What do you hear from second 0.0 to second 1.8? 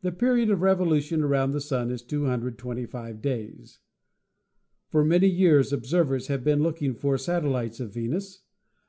The period of revolution around the